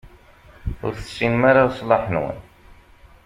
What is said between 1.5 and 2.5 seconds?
leṣlaḥ-nwen.